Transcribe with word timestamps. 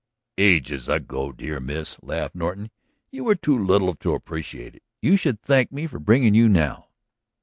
"Ages 0.39 0.89
ago, 0.89 1.27
my 1.27 1.33
dear 1.35 1.59
miss," 1.59 1.99
laughed 2.01 2.33
Norton, 2.33 2.71
"you 3.11 3.23
were 3.23 3.35
too 3.35 3.55
little 3.55 3.93
to 3.97 4.15
appreciate 4.15 4.73
it. 4.73 4.81
You 4.99 5.15
should 5.15 5.39
thank 5.43 5.71
me 5.71 5.85
for 5.85 5.99
bringing 5.99 6.33
you 6.33 6.49
now." 6.49 6.87